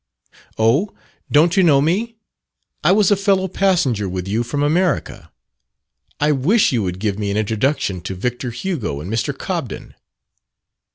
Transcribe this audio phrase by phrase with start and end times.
[0.57, 0.95] "Oh,
[1.31, 2.15] don't you know me;
[2.83, 5.31] I was a fellow passenger with you from America;
[6.19, 9.37] I wish you would give me an introduction to Victor Hugo and Mr.
[9.37, 9.93] Cobden."